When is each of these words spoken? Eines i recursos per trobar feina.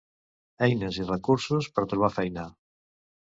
Eines 0.67 0.97
i 1.03 1.03
recursos 1.09 1.69
per 1.75 1.85
trobar 1.91 2.11
feina. 2.17 2.47